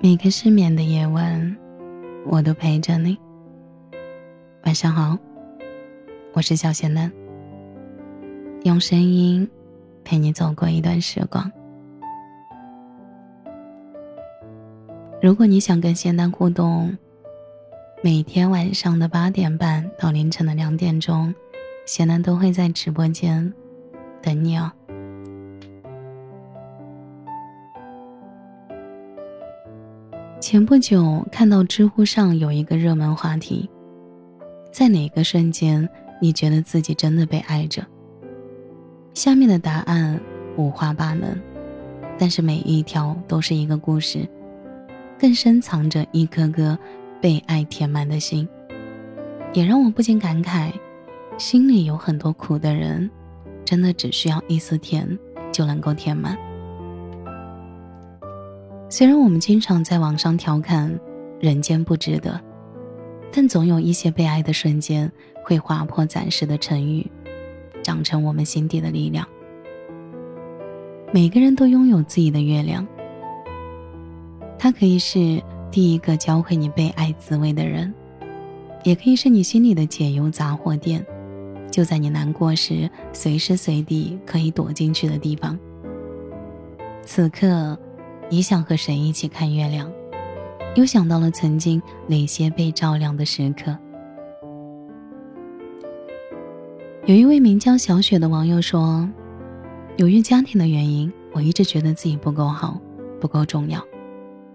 [0.00, 1.56] 每个失眠的夜晚，
[2.24, 3.18] 我都陪着你。
[4.62, 5.18] 晚上好，
[6.32, 7.10] 我是小仙嫩，
[8.62, 9.48] 用声音
[10.04, 11.50] 陪你走过一段时光。
[15.20, 16.96] 如果你想跟仙丹互动，
[18.00, 21.34] 每天晚上的八点半到凌晨的两点钟，
[21.86, 23.52] 仙丹都会在直播间
[24.22, 24.70] 等你哦。
[30.50, 33.68] 前不久看到知乎上有一个热门话题，
[34.72, 35.86] 在哪个瞬间
[36.22, 37.84] 你觉得自己真的被爱着？
[39.12, 40.18] 下面的答案
[40.56, 41.38] 五花八门，
[42.16, 44.26] 但是每一条都是一个故事，
[45.18, 46.78] 更深藏着一颗颗
[47.20, 48.48] 被爱填满的心，
[49.52, 50.72] 也让我不禁感慨：
[51.36, 53.10] 心里有很多苦的人，
[53.66, 55.06] 真的只需要一丝甜
[55.52, 56.38] 就能够填满。
[58.90, 60.98] 虽然我们经常在网上调侃
[61.38, 62.40] “人间不值得”，
[63.30, 65.10] 但总有一些被爱的瞬间
[65.44, 67.06] 会划破暂时的沉郁，
[67.82, 69.28] 长成我们心底的力量。
[71.12, 72.86] 每个人都拥有自己的月亮，
[74.58, 77.92] 它可以是第一个教会你被爱滋味的人，
[78.84, 81.04] 也可以是你心里的解忧杂货店，
[81.70, 85.58] 就在你难过时随时随地可以躲进去的地方。
[87.02, 87.78] 此刻。
[88.30, 89.90] 你想和谁一起看月亮？
[90.74, 93.76] 又想到了曾经哪些被照亮的时刻？
[97.06, 99.08] 有一位名叫小雪的网友说
[99.96, 102.78] ：“由于家庭的原因，我一直觉得自己不够好，
[103.18, 103.82] 不够重要。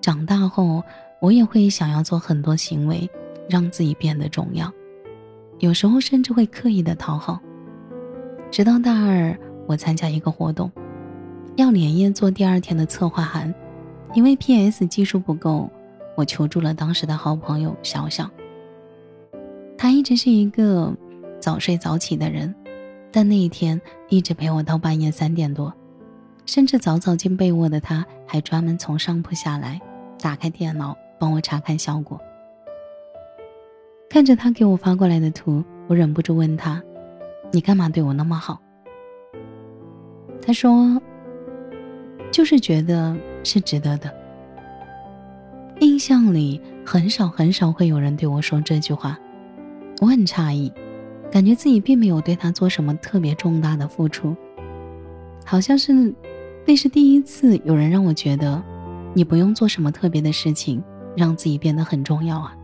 [0.00, 0.82] 长大后，
[1.20, 3.08] 我也会想要做很多行为，
[3.50, 4.72] 让自己变得重要。
[5.58, 7.38] 有时候甚至会刻意的讨好。
[8.50, 10.72] 直到大二，我参加一个活动。”
[11.58, 13.52] 要连夜做第二天的策划函，
[14.14, 15.68] 因为 PS 技术不够，
[16.16, 18.30] 我求助了当时的好朋友小小。
[19.76, 20.94] 他一直是一个
[21.40, 22.54] 早睡早起的人，
[23.10, 25.74] 但那一天一直陪我到半夜三点多，
[26.46, 29.80] 甚至早早进被窝的他，还专门从上铺下来，
[30.20, 32.20] 打开电脑帮我查看效果。
[34.08, 36.80] 看着他给我发过来的图，我忍不住问他
[37.50, 38.60] ：“你干嘛对我那么好？”
[40.40, 41.02] 他说。
[42.38, 44.14] 就是觉得是值得的。
[45.80, 49.18] 印象里很少很少会有人对我说这句话，
[50.00, 50.72] 我很诧异，
[51.32, 54.36] 感觉自己并没有对他做什么特别重大的付出，
[55.44, 56.14] 好像是
[56.64, 58.62] 那是第一次有人让我觉得，
[59.14, 60.80] 你不用做什么特别的事情，
[61.16, 62.54] 让自己变得很重要啊。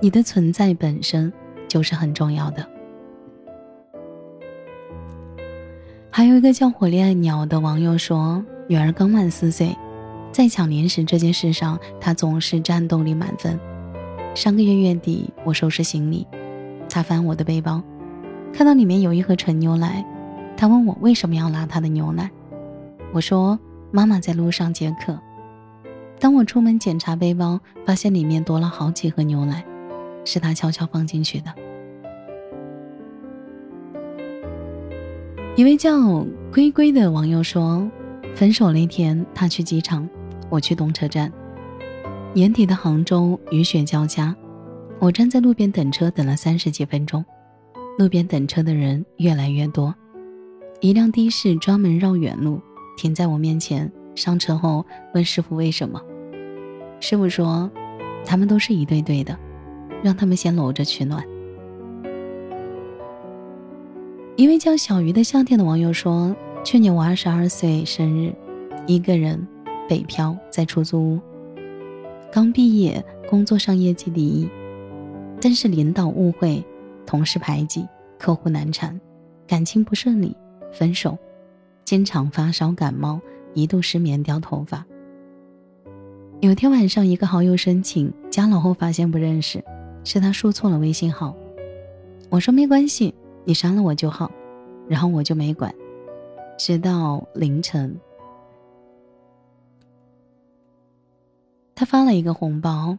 [0.00, 1.32] 你的存在本身
[1.68, 2.68] 就是很重要的。
[6.14, 9.74] 还有一个叫火烈鸟的网友说，女儿刚满四岁，
[10.30, 13.58] 在抢零食这件事上，她总是战斗力满分。
[14.34, 16.26] 上个月月底，我收拾行李，
[16.86, 17.82] 她翻我的背包，
[18.52, 20.04] 看到里面有一盒纯牛奶，
[20.54, 22.30] 她问我为什么要拿她的牛奶，
[23.14, 23.58] 我说
[23.90, 25.18] 妈妈在路上接客。
[26.20, 29.64] 当我出门检查背包，发现里面多了好几盒牛奶，
[30.26, 31.50] 是她悄悄放进去的。
[35.62, 37.88] 一位叫龟龟的网友说
[38.34, 40.08] ：“分手那天，他去机场，
[40.50, 41.32] 我去动车站。
[42.34, 44.34] 年底的杭州雨雪交加，
[44.98, 47.24] 我站在路边等车，等了三十几分钟。
[47.96, 49.94] 路边等车的人越来越多，
[50.80, 52.60] 一辆的士专门绕远路
[52.96, 53.88] 停在我面前。
[54.16, 54.84] 上车后
[55.14, 56.02] 问师傅为什么，
[56.98, 57.70] 师傅说，
[58.26, 59.38] 他们都是一对对的，
[60.02, 61.24] 让他们先搂着取暖。”
[64.42, 66.34] 一位叫小鱼的夏天的网友说
[66.66, 68.34] ：“去年我二十二岁生日，
[68.88, 69.46] 一个人
[69.88, 71.20] 北漂在出租屋。
[72.32, 74.48] 刚毕业，工作上业绩第一，
[75.40, 76.60] 但是领导误会，
[77.06, 77.86] 同事排挤，
[78.18, 79.00] 客户难缠，
[79.46, 80.36] 感情不顺利，
[80.72, 81.16] 分手，
[81.84, 83.20] 经常发烧感冒，
[83.54, 84.84] 一度失眠掉头发。
[86.40, 89.62] 有天晚上，一个好友申请加了后，发现不认识，
[90.02, 91.32] 是他输错了微信号。
[92.28, 94.30] 我说没关系。”你删了我就好，
[94.88, 95.74] 然后我就没管，
[96.56, 97.98] 直到凌晨，
[101.74, 102.96] 他发了一个红包，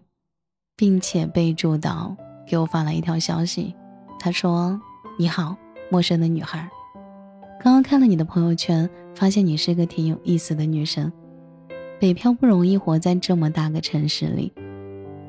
[0.75, 3.74] 并且备注到给我发了一条消息，
[4.19, 4.80] 他说
[5.18, 5.56] ：“你好，
[5.90, 6.69] 陌生的女孩，
[7.62, 11.12] 刚刚看了你的朋友圈，发现你是个挺有意思的女生。
[12.00, 14.51] 北漂不容易，活在这么大个城市里，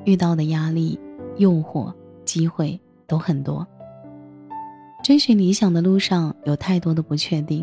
[0.04, 0.98] 遇到的压力、
[1.36, 1.94] 诱惑、
[2.24, 3.64] 机会都很多。”
[5.04, 7.62] 追寻理想的路上有太多的不确定，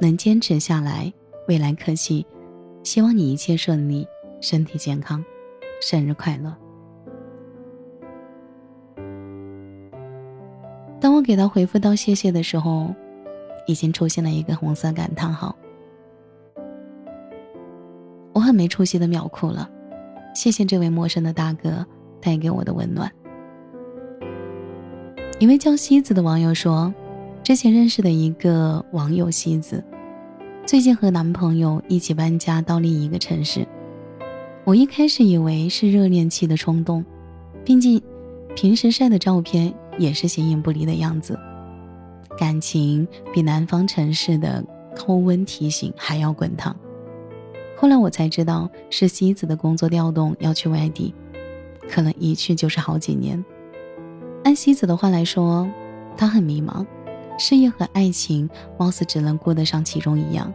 [0.00, 1.12] 能坚持下来，
[1.46, 2.26] 未来可期。
[2.82, 4.08] 希望你一切顺利，
[4.40, 5.22] 身体健康，
[5.82, 6.56] 生日快乐。
[10.98, 12.94] 当我给他回复到谢谢的时候，
[13.66, 15.54] 已经出现了一个红色感叹号。
[18.32, 19.68] 我很没出息的秒哭了，
[20.34, 21.86] 谢谢这位陌生的大哥
[22.22, 23.12] 带给我的温暖。
[25.44, 26.90] 一位叫西子的网友说，
[27.42, 29.84] 之前认识的一个网友西子。
[30.64, 33.68] 最近和男朋友一起搬家到另一个城市，
[34.64, 37.04] 我一开始以为是热恋期的冲动，
[37.62, 38.00] 毕竟
[38.56, 41.38] 平时晒的照片也是形影不离的样子，
[42.38, 44.64] 感情比南方城市的
[44.96, 46.74] 高温提醒还要滚烫。
[47.76, 51.12] 后来我才知道是西子的工作调动要去外地，
[51.86, 53.44] 可能一去就是好几年。
[54.44, 55.68] 按西子的话来说，
[56.16, 56.86] 她很迷茫。
[57.36, 58.48] 事业和爱情
[58.78, 60.54] 貌似只能顾得上其中一样。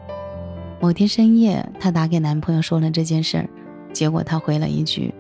[0.80, 3.50] 某天深夜，她打给男朋友说了这件事儿，
[3.92, 5.14] 结果他回了一句：“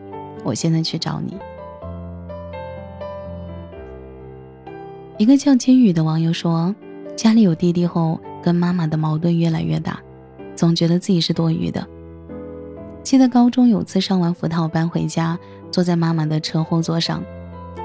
[0.45, 1.37] 我现在去找你。”
[5.17, 6.73] 一个叫金宇的网友说
[7.17, 9.99] ：“家里有弟弟后，跟妈妈的矛盾越来越大，
[10.55, 11.85] 总觉得自己是多余的。
[13.03, 15.37] 记得高中有次上完辅导班回家，
[15.71, 17.21] 坐在妈妈的车后座上，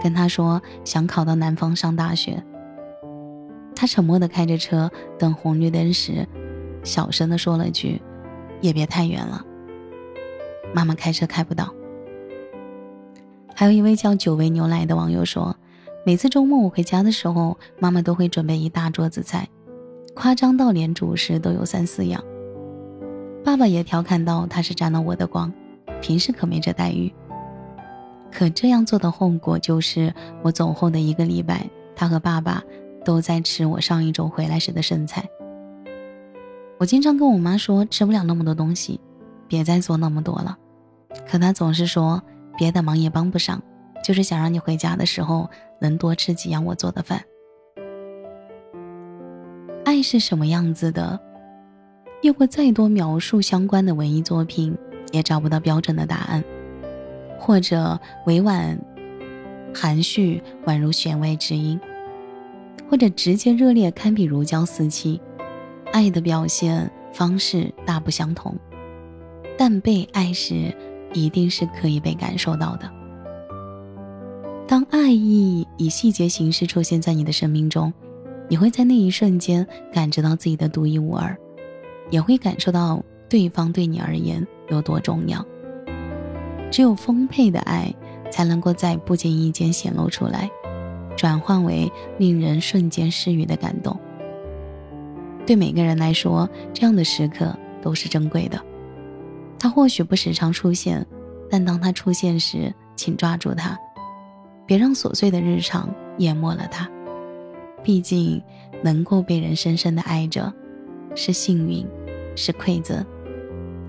[0.04, 2.44] 跟他说想考到南方上大学。”
[3.74, 6.28] 他沉默地开着车，等红绿灯时，
[6.82, 8.02] 小声地说了句
[8.60, 9.42] ：“也别太远了。”
[10.74, 11.72] 妈妈开车开不到。
[13.54, 15.56] 还有一位叫久违牛奶的网友说
[16.04, 19.48] ：“每次周末我回家的时候，妈妈都会准备一大桌子菜，
[20.14, 22.22] 夸张到连主食都有三四样。
[23.44, 25.52] 爸爸也调侃到他是沾了我的光，
[26.00, 27.12] 平时可没这待遇。
[28.34, 32.62] 可这样做的后果就是，我走后的一个礼拜，他和爸爸。”
[33.04, 35.22] 都在吃我上一周回来时的剩菜。
[36.78, 38.98] 我经常跟我妈说吃不了那么多东西，
[39.46, 40.56] 别再做那么多了。
[41.30, 42.22] 可她总是说
[42.56, 43.62] 别的忙也帮不上，
[44.02, 45.50] 就是想让你回家的时候
[45.82, 47.22] 能多吃几样我做的饭。
[49.84, 51.20] 爱是什么样子的？
[52.22, 54.74] 阅过再多描述相关的文艺作品，
[55.12, 56.42] 也找不到标准的答案，
[57.38, 58.78] 或者委婉
[59.74, 61.80] 含蓄，宛如弦外之音。
[62.88, 65.20] 或者直接热烈，堪比如胶似漆，
[65.90, 68.54] 爱的表现方式大不相同，
[69.56, 70.72] 但被爱时
[71.12, 72.88] 一定是可以被感受到的。
[74.68, 77.92] 当爱意以细节形式出现在你的生命中，
[78.48, 81.36] 你会在那一瞬间感知到自己的独一无二，
[82.10, 85.44] 也会感受到对方对你而言有多重要。
[86.74, 87.94] 只有丰沛的爱，
[88.32, 90.50] 才能够在不经意间显露出来。
[91.16, 91.88] 转换为
[92.18, 93.96] 令人瞬间失语的感动。
[95.46, 98.60] 对每个人来说，这样的时刻都是珍贵的。
[99.56, 101.06] 它或许不时常出现，
[101.48, 103.78] 但当它出现时，请抓住它，
[104.66, 105.88] 别让琐碎的日常
[106.18, 106.90] 淹没了它。
[107.84, 108.42] 毕竟，
[108.82, 110.52] 能够被人深深的爱着，
[111.14, 111.86] 是幸运，
[112.34, 113.06] 是馈赠，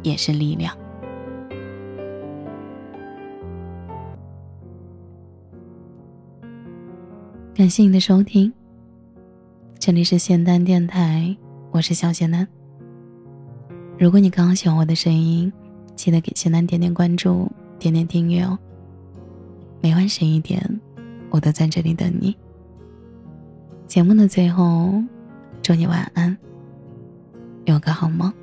[0.04, 0.78] 也是力量。
[7.56, 8.52] 感谢你的收听，
[9.80, 11.34] 这里是仙丹电台，
[11.72, 12.46] 我是小仙丹。
[13.98, 15.50] 如果你刚刚喜欢我的声音，
[15.96, 18.60] 记得给仙丹点点关注，点点订阅哦。
[19.80, 20.62] 每晚十一点，
[21.30, 22.36] 我都在这里等你。
[23.88, 25.02] 节目的最后，
[25.62, 26.38] 祝你晚安，
[27.64, 28.34] 有个好梦。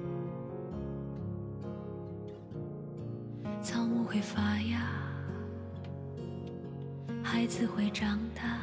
[3.60, 4.80] 草木会发芽，
[7.22, 8.61] 孩子会长大。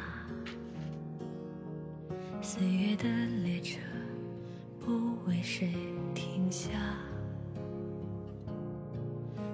[5.52, 5.68] 谁
[6.14, 6.70] 停下，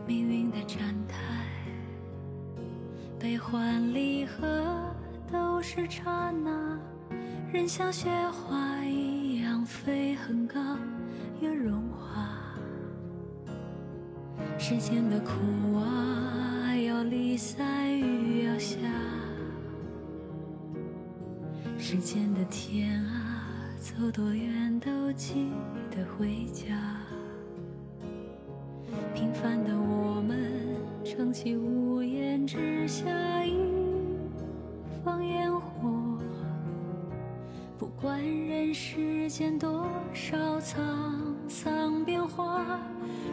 [0.06, 1.16] 命运的站台，
[3.18, 4.94] 悲欢离合
[5.32, 6.78] 都是刹那，
[7.50, 10.60] 人像雪花一样飞很高
[11.40, 12.28] 又融化，
[14.58, 15.32] 世间的苦
[15.78, 18.76] 啊要离散雨要下。
[21.78, 23.25] 时间的天啊，
[23.86, 25.52] 走多远都记
[25.92, 26.74] 得回家。
[29.14, 30.52] 平凡的我们，
[31.04, 33.06] 撑起屋檐之下
[33.44, 33.56] 一
[35.04, 36.18] 方烟火。
[37.78, 40.74] 不管人世间多少沧
[41.48, 42.80] 桑变化，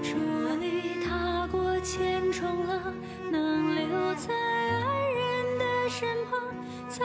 [0.03, 0.15] 祝
[0.59, 2.93] 你踏过千重浪，
[3.31, 6.39] 能留在爱人的身旁，
[6.87, 7.03] 在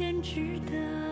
[0.00, 1.09] 间值得。